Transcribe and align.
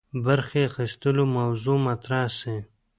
برخي 0.25 0.61
اخیستلو 0.69 1.23
موضوع 1.37 1.77
مطرح 1.87 2.25
سي. 2.39 2.55